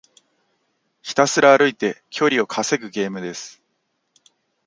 [1.03, 3.61] ひたすら歩いて距離を稼ぐゲームです。